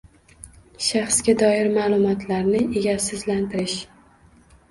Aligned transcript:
Shaxsga 0.85 1.33
doir 1.41 1.67
ma’lumotlarni 1.75 2.61
egasizlantirish 2.81 3.79